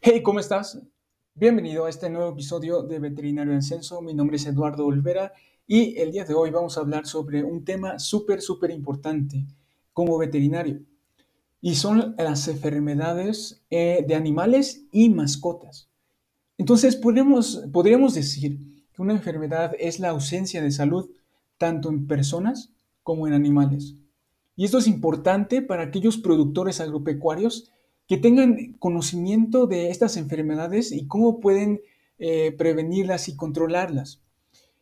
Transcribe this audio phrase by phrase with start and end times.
[0.00, 0.80] Hey, ¿cómo estás?
[1.34, 4.00] Bienvenido a este nuevo episodio de Veterinario en Censo.
[4.00, 5.32] Mi nombre es Eduardo Olvera
[5.66, 9.44] y el día de hoy vamos a hablar sobre un tema súper, súper importante
[9.92, 10.82] como veterinario
[11.60, 15.90] y son las enfermedades eh, de animales y mascotas.
[16.58, 18.60] Entonces, podríamos, podríamos decir
[18.92, 21.10] que una enfermedad es la ausencia de salud
[21.58, 22.72] tanto en personas
[23.02, 23.96] como en animales.
[24.54, 27.72] Y esto es importante para aquellos productores agropecuarios
[28.08, 31.82] que tengan conocimiento de estas enfermedades y cómo pueden
[32.18, 34.22] eh, prevenirlas y controlarlas.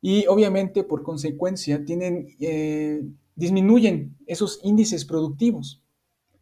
[0.00, 3.02] Y obviamente, por consecuencia, tienen, eh,
[3.34, 5.82] disminuyen esos índices productivos.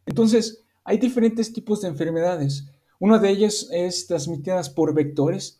[0.05, 2.67] Entonces, hay diferentes tipos de enfermedades.
[2.99, 5.59] Una de ellas es transmitidas por vectores.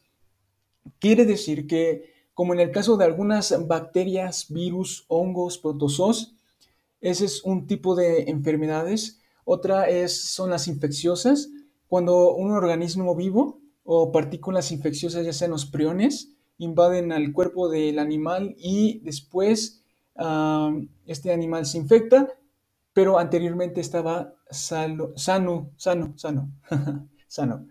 [1.00, 6.36] Quiere decir que, como en el caso de algunas bacterias, virus, hongos, protozoos,
[7.02, 11.48] ese es un tipo de enfermedades otra es, son las infecciosas,
[11.88, 17.98] cuando un organismo vivo o partículas infecciosas, ya sean los priones, invaden al cuerpo del
[17.98, 19.86] animal y después
[21.06, 22.28] este animal se infecta,
[22.92, 26.52] pero anteriormente estaba sano, sano, sano,
[27.28, 27.68] sano.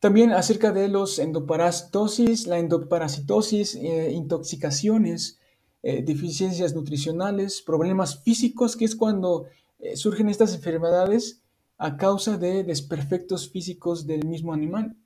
[0.00, 5.38] También acerca de los endoparasitosis, la endoparasitosis, eh, intoxicaciones,
[5.84, 9.44] eh, deficiencias nutricionales, problemas físicos, que es cuando
[9.84, 11.42] eh, surgen estas enfermedades
[11.76, 14.96] a causa de desperfectos físicos del mismo animal.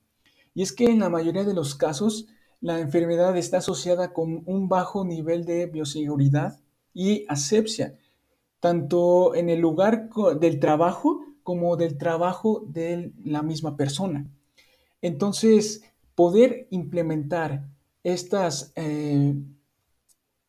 [0.54, 2.28] Y es que en la mayoría de los casos
[2.60, 6.60] la enfermedad está asociada con un bajo nivel de bioseguridad
[6.94, 7.98] y asepsia,
[8.60, 14.30] tanto en el lugar del trabajo como del trabajo de la misma persona.
[15.02, 15.82] Entonces,
[16.14, 17.64] poder implementar
[18.04, 19.34] estas eh,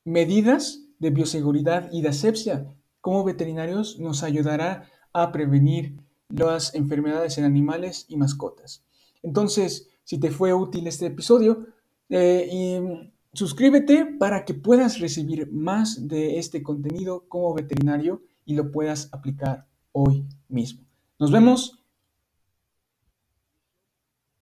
[0.03, 5.97] medidas de bioseguridad y de asepsia como veterinarios nos ayudará a prevenir
[6.29, 8.83] las enfermedades en animales y mascotas.
[9.23, 11.67] Entonces, si te fue útil este episodio,
[12.09, 19.09] eh, suscríbete para que puedas recibir más de este contenido como veterinario y lo puedas
[19.11, 20.85] aplicar hoy mismo.
[21.19, 21.78] Nos vemos